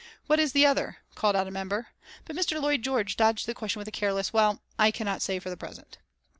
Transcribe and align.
"What 0.25 0.39
is 0.39 0.53
the 0.53 0.65
other?" 0.65 0.97
called 1.13 1.35
out 1.35 1.45
a 1.47 1.51
member, 1.51 1.89
but 2.25 2.35
Mr. 2.35 2.59
Lloyd 2.59 2.81
George 2.81 3.15
dodged 3.15 3.45
the 3.45 3.53
question 3.53 3.77
with 3.79 3.87
a 3.87 3.91
careless 3.91 4.33
"Well, 4.33 4.63
I 4.79 4.89
cannot 4.89 5.21
say 5.21 5.37
for 5.37 5.51
the 5.51 5.55
present." 5.57 5.99